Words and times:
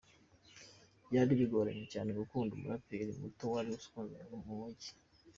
Byari 1.07 1.31
bigoranye 1.39 1.85
cyane 1.93 2.09
gukunda 2.19 2.51
umuraperi 2.53 3.11
muto 3.21 3.43
wari 3.53 3.69
ukunzwe 3.77 4.21
mu 4.31 4.39
mujyi. 4.59 4.89